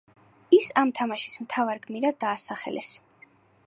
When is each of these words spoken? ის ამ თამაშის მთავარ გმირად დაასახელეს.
ის 0.59 0.69
ამ 0.81 0.93
თამაშის 1.01 1.37
მთავარ 1.45 1.83
გმირად 1.87 2.21
დაასახელეს. 2.27 2.93